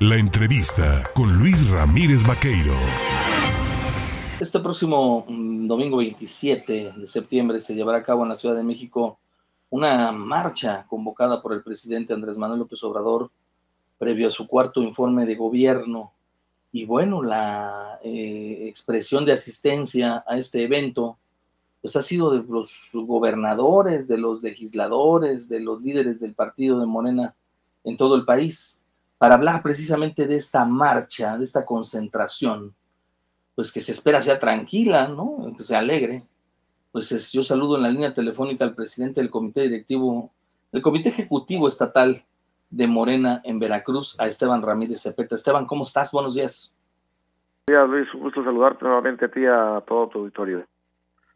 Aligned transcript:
La 0.00 0.16
entrevista 0.16 1.02
con 1.14 1.38
Luis 1.38 1.66
Ramírez 1.70 2.22
Vaqueiro. 2.22 2.74
Este 4.38 4.60
próximo 4.60 5.24
mm, 5.26 5.66
domingo 5.66 5.96
27 5.96 6.92
de 6.98 7.06
septiembre 7.06 7.60
se 7.60 7.74
llevará 7.74 8.00
a 8.00 8.02
cabo 8.02 8.22
en 8.22 8.28
la 8.28 8.36
Ciudad 8.36 8.54
de 8.54 8.62
México 8.62 9.18
una 9.70 10.12
marcha 10.12 10.84
convocada 10.86 11.40
por 11.40 11.54
el 11.54 11.62
presidente 11.62 12.12
Andrés 12.12 12.36
Manuel 12.36 12.58
López 12.58 12.84
Obrador 12.84 13.30
previo 13.96 14.26
a 14.26 14.30
su 14.30 14.46
cuarto 14.46 14.82
informe 14.82 15.24
de 15.24 15.34
gobierno. 15.34 16.12
Y 16.72 16.84
bueno, 16.84 17.22
la 17.22 17.98
eh, 18.04 18.66
expresión 18.68 19.24
de 19.24 19.32
asistencia 19.32 20.22
a 20.26 20.36
este 20.36 20.62
evento 20.62 21.16
pues 21.80 21.96
ha 21.96 22.02
sido 22.02 22.38
de 22.38 22.46
los 22.46 22.90
gobernadores, 22.92 24.06
de 24.06 24.18
los 24.18 24.42
legisladores, 24.42 25.48
de 25.48 25.60
los 25.60 25.80
líderes 25.80 26.20
del 26.20 26.34
partido 26.34 26.80
de 26.80 26.86
Morena 26.86 27.34
en 27.82 27.96
todo 27.96 28.14
el 28.16 28.26
país 28.26 28.82
para 29.18 29.34
hablar 29.34 29.62
precisamente 29.62 30.26
de 30.26 30.36
esta 30.36 30.64
marcha, 30.64 31.36
de 31.38 31.44
esta 31.44 31.64
concentración, 31.64 32.74
pues 33.54 33.72
que 33.72 33.80
se 33.80 33.92
espera 33.92 34.20
sea 34.20 34.38
tranquila, 34.38 35.08
¿no? 35.08 35.54
Que 35.56 35.62
sea 35.62 35.78
alegre. 35.78 36.24
Pues 36.92 37.32
yo 37.32 37.42
saludo 37.42 37.76
en 37.76 37.82
la 37.82 37.90
línea 37.90 38.14
telefónica 38.14 38.64
al 38.64 38.74
presidente 38.74 39.20
del 39.20 39.30
comité 39.30 39.62
directivo, 39.62 40.32
del 40.72 40.82
comité 40.82 41.08
ejecutivo 41.08 41.68
estatal 41.68 42.24
de 42.70 42.86
Morena 42.86 43.40
en 43.44 43.58
Veracruz, 43.58 44.18
a 44.20 44.26
Esteban 44.26 44.62
Ramírez 44.62 45.02
Cepeta. 45.02 45.34
Esteban, 45.34 45.66
¿cómo 45.66 45.84
estás? 45.84 46.12
Buenos 46.12 46.34
días. 46.34 46.76
Buenos 47.66 47.90
días, 47.90 47.98
Luis. 47.98 48.14
Un 48.14 48.20
gusto 48.20 48.44
saludarte 48.44 48.84
nuevamente 48.84 49.24
a 49.24 49.30
ti 49.30 49.40
y 49.40 49.46
a 49.46 49.82
todo 49.86 50.08
tu 50.08 50.18
auditorio. 50.20 50.66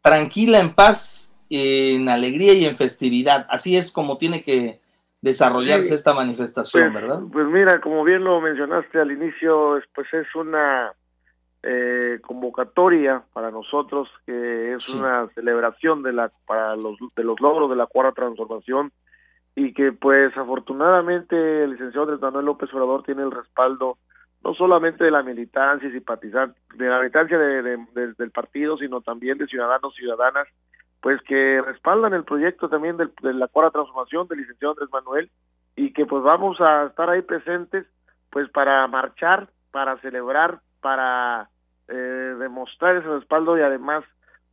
Tranquila, 0.01 0.59
en 0.59 0.73
paz, 0.73 1.35
en 1.49 2.09
alegría 2.09 2.53
y 2.53 2.65
en 2.65 2.75
festividad. 2.75 3.45
Así 3.49 3.77
es 3.77 3.91
como 3.91 4.17
tiene 4.17 4.43
que 4.43 4.80
desarrollarse 5.21 5.93
esta 5.93 6.13
manifestación, 6.13 6.91
pues, 6.91 7.03
¿verdad? 7.03 7.21
Pues 7.31 7.47
mira, 7.47 7.79
como 7.79 8.03
bien 8.03 8.23
lo 8.23 8.41
mencionaste 8.41 8.99
al 8.99 9.11
inicio, 9.11 9.79
pues 9.93 10.11
es 10.13 10.35
una 10.35 10.91
eh, 11.63 12.19
convocatoria 12.23 13.23
para 13.33 13.51
nosotros 13.51 14.09
que 14.25 14.73
es 14.73 14.89
una 14.89 15.27
celebración 15.35 16.01
de 16.01 16.11
la 16.11 16.31
para 16.47 16.75
los 16.75 16.97
de 17.15 17.23
los 17.23 17.39
logros 17.39 17.69
de 17.69 17.75
la 17.75 17.85
cuarta 17.85 18.13
transformación 18.13 18.91
y 19.55 19.73
que 19.73 19.91
pues 19.91 20.35
afortunadamente 20.35 21.63
el 21.63 21.71
licenciado 21.71 22.03
Andrés 22.03 22.21
Manuel 22.21 22.45
López 22.45 22.73
Obrador 22.73 23.03
tiene 23.03 23.21
el 23.21 23.31
respaldo 23.31 23.99
no 24.43 24.55
solamente 24.55 25.03
de 25.03 25.11
la 25.11 25.21
militancia 25.21 25.87
y 25.87 25.91
simpatizantes, 25.91 26.59
de 26.75 26.87
la 26.87 26.97
militancia 26.97 27.37
de, 27.37 27.77
del 27.93 28.31
partido, 28.31 28.75
sino 28.77 29.01
también 29.01 29.37
de 29.37 29.45
ciudadanos 29.45 29.93
y 29.93 30.01
ciudadanas 30.01 30.47
pues 31.01 31.19
que 31.23 31.61
respaldan 31.61 32.13
el 32.13 32.23
proyecto 32.23 32.69
también 32.69 32.95
de 32.97 33.33
la 33.33 33.47
cuarta 33.47 33.71
transformación 33.71 34.27
del 34.27 34.39
licenciado 34.39 34.73
Andrés 34.73 34.89
Manuel 34.91 35.31
y 35.75 35.93
que 35.93 36.05
pues 36.05 36.23
vamos 36.23 36.61
a 36.61 36.85
estar 36.85 37.09
ahí 37.09 37.21
presentes 37.21 37.87
pues 38.29 38.49
para 38.49 38.87
marchar, 38.87 39.49
para 39.71 39.97
celebrar, 39.97 40.59
para 40.79 41.49
eh, 41.87 42.35
demostrar 42.39 42.97
ese 42.97 43.07
respaldo 43.07 43.57
y 43.57 43.61
además 43.61 44.03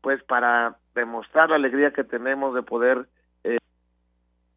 pues 0.00 0.22
para 0.24 0.76
demostrar 0.94 1.50
la 1.50 1.56
alegría 1.56 1.92
que 1.92 2.04
tenemos 2.04 2.54
de 2.54 2.62
poder 2.62 3.06
eh, 3.44 3.58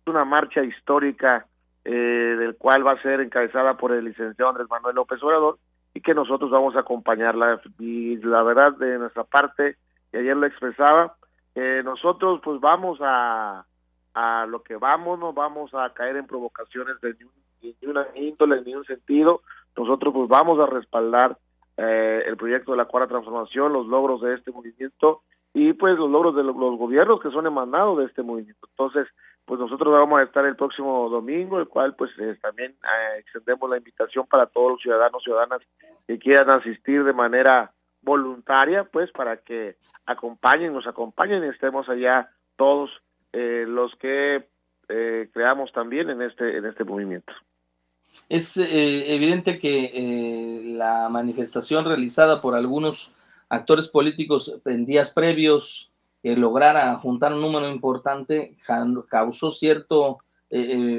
una 0.05 0.23
marcha 0.23 0.64
histórica 0.64 1.45
eh, 1.83 1.92
del 1.92 2.55
cual 2.55 2.88
va 2.88 2.94
a 2.94 3.02
ser 3.02 3.20
encabezada 3.22 3.76
por 3.76 3.92
el 3.92 4.05
licenciado 4.05 4.50
Andrés 4.50 4.70
Manuel 4.70 4.95
López 4.95 5.22
Obrador 5.23 5.58
y 5.94 6.02
que 6.02 6.14
nosotros 6.14 6.52
vamos 6.52 6.76
a 6.76 6.81
acompañarla. 6.81 7.59
Y 7.80 8.17
la 8.17 8.44
verdad 8.44 8.73
de 8.73 8.98
nuestra 8.98 9.23
parte 9.23 9.78
y 10.14 10.17
ayer 10.17 10.38
lo 10.38 10.45
expresaba 10.45 11.16
eh, 11.56 11.82
nosotros 11.84 12.40
pues 12.44 12.60
vamos 12.62 13.00
a, 13.02 13.66
a 14.14 14.46
lo 14.46 14.64
que 14.64 14.76
vamos, 14.76 15.20
no 15.20 15.34
vamos 15.34 15.74
a 15.74 15.94
caer 15.94 16.18
en 16.18 16.28
provocaciones 16.28 17.00
de 17.02 17.16
ninguna 17.62 18.08
índole, 18.16 18.62
ni 18.62 18.76
un 18.76 18.86
sentido, 18.86 19.42
nosotros 19.76 20.14
pues 20.14 20.30
vamos 20.30 20.60
a 20.60 20.66
respaldar 20.66 21.38
eh, 21.78 22.24
el 22.28 22.38
proyecto 22.38 22.72
de 22.72 22.78
la 22.78 22.86
cuarta 22.86 23.10
transformación, 23.10 23.74
los 23.74 23.88
logros 23.88 24.22
de 24.22 24.36
este 24.36 24.52
movimiento 24.52 25.22
y 25.54 25.74
pues 25.74 25.98
los 25.98 26.10
logros 26.10 26.36
de 26.36 26.44
los, 26.44 26.56
gobiernos 26.56 27.22
que 27.22 27.32
son 27.32 27.48
emanados 27.48 27.98
de 27.98 28.06
este 28.06 28.23
movimiento. 28.23 28.67
Entonces, 28.70 29.08
pues 29.45 29.60
nosotros 29.60 29.92
vamos 29.94 30.20
a 30.20 30.23
estar 30.23 30.45
el 30.45 30.56
próximo 30.56 31.10
domingo, 31.10 31.60
el 31.60 31.67
cual 31.67 31.95
pues 31.95 32.11
también 32.42 32.72
eh, 32.72 33.20
extendemos 33.20 33.70
la 33.70 33.78
invitación 33.78 34.26
para 34.28 34.45
todos 34.45 34.72
los 34.72 34.82
ciudadanos 34.82 35.22
y 35.22 35.26
ciudadanas 35.26 35.61
que 36.08 36.20
quieran 36.20 36.50
asistir 36.52 37.04
de 37.04 37.14
manera 37.14 37.72
voluntaria, 38.02 38.86
pues 38.86 39.12
para 39.12 39.38
que 39.38 39.78
acompañen, 40.06 40.73
nos 40.73 40.88
acompañen 40.88 41.44
y 41.44 41.50
estemos 41.50 41.88
allá 41.89 42.30
todos 42.56 42.89
eh, 43.34 43.66
los 43.67 43.95
que 43.95 44.48
eh, 44.89 45.30
creamos 45.34 45.72
también 45.72 46.10
en 46.10 46.22
este, 46.22 46.58
en 46.58 46.66
este 46.66 46.84
movimiento. 46.84 47.32
Es 48.28 48.58
eh, 48.58 49.14
evidente 49.14 49.60
que 49.60 50.73
la 50.78 51.10
manifestación 51.10 51.86
realizada 51.86 52.42
por 52.42 52.56
algunos 52.56 53.14
actores 53.50 53.88
políticos 53.88 54.60
en 54.66 54.86
días 54.86 55.11
previos 55.11 55.94
que 56.23 56.36
lograra 56.38 56.94
juntar 56.95 57.34
un 57.34 57.42
número 57.42 57.70
importante 57.70 58.56
causó 59.10 59.52
cierto, 59.52 60.20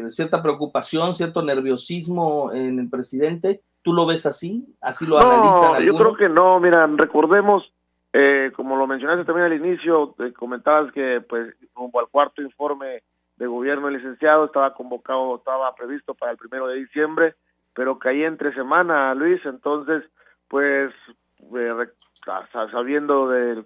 cierta 0.09 0.43
preocupación, 0.43 1.15
cierto 1.15 1.43
nerviosismo 1.43 2.53
en 2.53 2.79
el 2.79 2.91
presidente 2.91 3.63
¿Tú 3.83 3.93
lo 3.93 4.07
ves 4.07 4.27
así? 4.27 4.65
¿Así 4.81 5.07
lo 5.07 5.19
no, 5.19 5.81
Yo 5.81 5.95
creo 5.95 6.15
que 6.15 6.29
no, 6.29 6.61
mira, 6.61 6.87
recordemos, 6.87 7.73
eh, 8.13 8.53
como 8.55 8.77
lo 8.77 8.87
mencionaste 8.87 9.25
también 9.25 9.47
al 9.47 9.55
inicio, 9.55 10.15
comentabas 10.37 10.93
que 10.93 11.21
pues 11.21 11.55
rumbo 11.75 11.99
al 11.99 12.09
cuarto 12.09 12.43
informe 12.43 13.03
de 13.37 13.47
gobierno 13.47 13.91
licenciado 13.91 14.45
estaba 14.45 14.71
convocado, 14.71 15.37
estaba 15.37 15.75
previsto 15.75 16.15
para 16.15 16.33
el 16.33 16.39
primero 16.39 16.69
de 16.69 16.77
diciembre, 16.77 17.35
pero 17.75 17.99
caía 17.99 18.29
entre 18.29 18.55
semana, 18.55 19.15
Luis, 19.15 19.41
entonces, 19.45 20.05
pues, 20.47 20.93
eh, 21.41 21.73
sabiendo 22.71 23.29
de, 23.29 23.65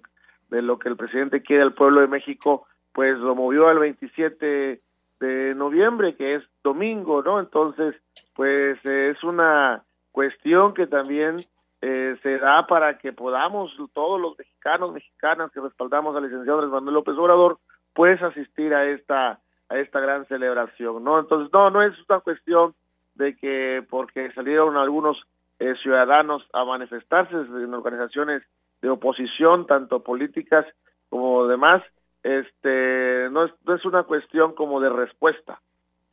de 0.49 0.61
lo 0.63 0.79
que 0.79 0.89
el 0.89 0.97
presidente 0.97 1.43
quiere 1.43 1.61
al 1.61 1.73
pueblo 1.73 2.01
de 2.01 2.07
México, 2.07 2.65
pues 2.93 3.17
lo 3.19 3.35
movió 3.35 3.67
al 3.67 3.77
27 3.77 4.79
de 5.19 5.55
noviembre, 5.55 6.15
que 6.15 6.35
es 6.35 6.43
domingo, 6.63 7.21
¿no? 7.21 7.39
Entonces, 7.39 7.95
pues 8.35 8.83
es 8.83 9.23
una 9.23 9.83
cuestión 10.17 10.73
que 10.73 10.87
también 10.87 11.35
eh, 11.79 12.17
se 12.23 12.39
da 12.39 12.65
para 12.67 12.97
que 12.97 13.13
podamos 13.13 13.71
todos 13.93 14.19
los 14.19 14.35
mexicanos, 14.35 14.91
mexicanas 14.91 15.51
que 15.51 15.61
respaldamos 15.61 16.15
al 16.15 16.23
licenciado 16.23 16.57
Andrés 16.57 16.73
Manuel 16.73 16.95
López 16.95 17.15
Obrador, 17.19 17.59
pues 17.93 18.19
asistir 18.23 18.73
a 18.73 18.85
esta 18.85 19.39
a 19.69 19.77
esta 19.77 19.99
gran 19.99 20.25
celebración, 20.25 21.03
¿no? 21.03 21.19
Entonces, 21.19 21.53
no, 21.53 21.69
no 21.69 21.83
es 21.83 21.93
una 22.09 22.21
cuestión 22.21 22.73
de 23.13 23.35
que 23.35 23.85
porque 23.87 24.31
salieron 24.31 24.75
algunos 24.75 25.21
eh, 25.59 25.75
ciudadanos 25.83 26.41
a 26.51 26.65
manifestarse 26.65 27.35
en 27.35 27.71
organizaciones 27.75 28.41
de 28.81 28.89
oposición, 28.89 29.67
tanto 29.67 30.01
políticas 30.01 30.65
como 31.09 31.45
demás, 31.45 31.83
este, 32.23 33.29
no 33.29 33.45
es, 33.45 33.51
no 33.65 33.75
es 33.75 33.85
una 33.85 34.01
cuestión 34.01 34.55
como 34.55 34.81
de 34.81 34.89
respuesta. 34.89 35.61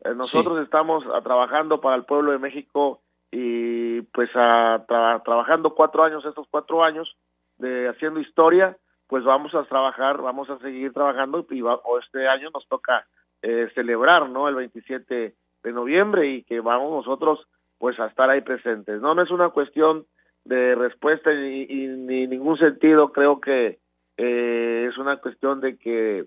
Eh, 0.04 0.14
nosotros 0.14 0.62
estamos 0.62 1.04
trabajando 1.22 1.80
para 1.80 1.96
el 1.96 2.04
pueblo 2.04 2.32
de 2.32 2.38
México 2.38 3.00
y 3.34 3.83
pues 4.02 4.30
a, 4.34 4.84
trabajando 4.86 5.74
cuatro 5.74 6.04
años, 6.04 6.24
estos 6.24 6.46
cuatro 6.50 6.82
años 6.82 7.16
de 7.58 7.88
haciendo 7.88 8.20
historia, 8.20 8.76
pues 9.06 9.24
vamos 9.24 9.54
a 9.54 9.64
trabajar, 9.64 10.20
vamos 10.20 10.48
a 10.50 10.58
seguir 10.58 10.92
trabajando 10.92 11.46
y 11.50 11.62
o 11.62 11.98
este 11.98 12.26
año 12.28 12.50
nos 12.52 12.66
toca 12.68 13.06
eh, 13.42 13.70
celebrar, 13.74 14.28
¿no? 14.30 14.48
El 14.48 14.54
27 14.54 15.34
de 15.62 15.72
noviembre 15.72 16.28
y 16.28 16.42
que 16.44 16.60
vamos 16.60 16.90
nosotros 16.90 17.46
pues 17.78 17.98
a 18.00 18.06
estar 18.06 18.30
ahí 18.30 18.40
presentes. 18.40 19.00
No, 19.00 19.14
no 19.14 19.22
es 19.22 19.30
una 19.30 19.50
cuestión 19.50 20.06
de 20.44 20.74
respuesta 20.74 21.32
y, 21.32 21.66
ni 21.88 22.26
ningún 22.26 22.58
sentido, 22.58 23.12
creo 23.12 23.40
que 23.40 23.78
eh, 24.16 24.88
es 24.88 24.96
una 24.98 25.18
cuestión 25.18 25.60
de 25.60 25.76
que 25.76 26.26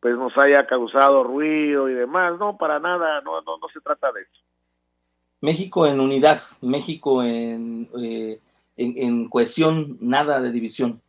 pues 0.00 0.16
nos 0.16 0.36
haya 0.38 0.66
causado 0.66 1.24
ruido 1.24 1.88
y 1.88 1.94
demás, 1.94 2.38
no, 2.38 2.56
para 2.56 2.78
nada, 2.78 3.20
no, 3.20 3.40
no, 3.42 3.58
no 3.58 3.68
se 3.68 3.80
trata 3.80 4.10
de 4.12 4.22
eso. 4.22 4.42
México 5.40 5.86
en 5.86 6.00
unidad, 6.00 6.38
México 6.60 7.22
en, 7.22 7.88
eh, 7.98 8.38
en, 8.76 9.28
cohesión, 9.28 9.96
nada 10.00 10.40
de 10.40 10.50
división. 10.50 11.00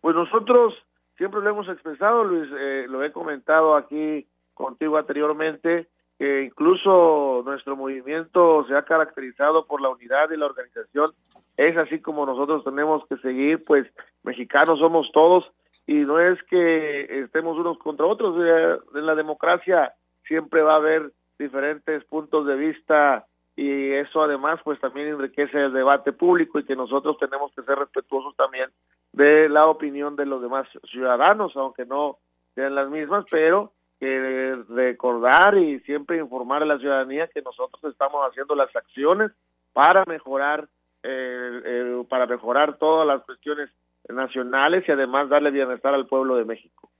Pues 0.00 0.16
nosotros 0.16 0.74
siempre 1.16 1.40
lo 1.40 1.50
hemos 1.50 1.68
expresado, 1.68 2.24
Luis, 2.24 2.50
eh, 2.58 2.86
lo 2.88 3.04
he 3.04 3.12
comentado 3.12 3.76
aquí 3.76 4.26
contigo 4.54 4.96
anteriormente, 4.96 5.88
que 6.18 6.44
incluso 6.44 7.42
nuestro 7.44 7.76
movimiento 7.76 8.64
se 8.68 8.76
ha 8.76 8.84
caracterizado 8.84 9.66
por 9.66 9.80
la 9.80 9.90
unidad 9.90 10.30
y 10.30 10.36
la 10.36 10.46
organización. 10.46 11.12
Es 11.56 11.76
así 11.76 12.00
como 12.00 12.24
nosotros 12.24 12.64
tenemos 12.64 13.06
que 13.08 13.16
seguir, 13.18 13.62
pues 13.64 13.86
mexicanos 14.22 14.78
somos 14.78 15.10
todos 15.12 15.44
y 15.86 15.94
no 15.94 16.20
es 16.20 16.42
que 16.44 17.22
estemos 17.24 17.58
unos 17.58 17.78
contra 17.78 18.06
otros. 18.06 18.36
Eh, 18.40 18.78
en 18.94 19.06
la 19.06 19.14
democracia 19.14 19.92
siempre 20.26 20.62
va 20.62 20.74
a 20.74 20.76
haber 20.76 21.12
diferentes 21.38 22.04
puntos 22.04 22.46
de 22.46 22.56
vista 22.56 23.26
y 23.56 23.92
eso 23.92 24.22
además 24.22 24.60
pues 24.64 24.80
también 24.80 25.08
enriquece 25.08 25.64
el 25.64 25.72
debate 25.72 26.12
público 26.12 26.58
y 26.58 26.64
que 26.64 26.76
nosotros 26.76 27.16
tenemos 27.18 27.52
que 27.54 27.62
ser 27.62 27.78
respetuosos 27.78 28.34
también 28.36 28.70
de 29.12 29.48
la 29.48 29.66
opinión 29.66 30.16
de 30.16 30.26
los 30.26 30.40
demás 30.40 30.66
ciudadanos, 30.90 31.54
aunque 31.56 31.84
no 31.84 32.18
sean 32.54 32.74
las 32.74 32.88
mismas, 32.88 33.24
pero 33.30 33.72
que 34.00 34.58
recordar 34.68 35.56
y 35.58 35.80
siempre 35.80 36.18
informar 36.18 36.62
a 36.62 36.66
la 36.66 36.78
ciudadanía 36.78 37.28
que 37.28 37.42
nosotros 37.42 37.84
estamos 37.84 38.26
haciendo 38.28 38.54
las 38.54 38.74
acciones 38.74 39.30
para 39.72 40.04
mejorar 40.06 40.68
eh, 41.04 42.04
para 42.08 42.26
mejorar 42.26 42.78
todas 42.78 43.06
las 43.06 43.22
cuestiones 43.24 43.70
nacionales 44.08 44.84
y 44.86 44.92
además 44.92 45.28
darle 45.28 45.50
bienestar 45.50 45.94
al 45.94 46.06
pueblo 46.06 46.36
de 46.36 46.44
México. 46.44 46.90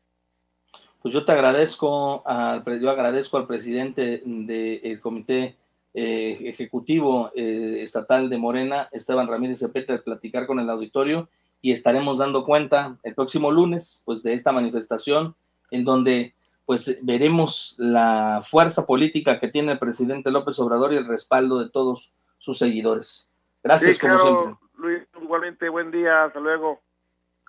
Pues 1.00 1.14
yo 1.14 1.24
te 1.24 1.32
agradezco, 1.32 2.22
al, 2.26 2.62
yo 2.80 2.90
agradezco 2.90 3.36
al 3.36 3.46
presidente 3.46 4.22
del 4.24 5.00
comité 5.00 5.56
eh, 5.94 6.38
ejecutivo 6.48 7.30
eh, 7.34 7.80
estatal 7.82 8.30
de 8.30 8.38
Morena, 8.38 8.88
Esteban 8.92 9.28
Ramírez 9.28 9.58
Cepeta, 9.58 9.92
de 9.92 9.98
platicar 9.98 10.46
con 10.46 10.58
el 10.58 10.70
auditorio 10.70 11.28
y 11.60 11.72
estaremos 11.72 12.18
dando 12.18 12.44
cuenta 12.44 12.98
el 13.02 13.14
próximo 13.14 13.50
lunes, 13.50 14.02
pues 14.04 14.22
de 14.22 14.32
esta 14.32 14.52
manifestación 14.52 15.36
en 15.70 15.84
donde 15.84 16.34
pues 16.64 16.98
veremos 17.02 17.74
la 17.78 18.42
fuerza 18.46 18.86
política 18.86 19.38
que 19.38 19.48
tiene 19.48 19.72
el 19.72 19.78
presidente 19.78 20.30
López 20.30 20.58
Obrador 20.60 20.92
y 20.92 20.96
el 20.96 21.06
respaldo 21.06 21.58
de 21.58 21.70
todos 21.70 22.12
sus 22.38 22.58
seguidores. 22.58 23.30
Gracias, 23.62 23.98
como 23.98 24.18
siempre. 24.18 24.54
Luis, 24.76 25.02
igualmente, 25.20 25.68
buen 25.68 25.90
día, 25.90 26.24
hasta 26.24 26.40
luego. 26.40 26.80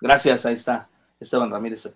Gracias, 0.00 0.44
ahí 0.46 0.54
está 0.54 0.88
Esteban 1.18 1.50
Ramírez 1.50 1.86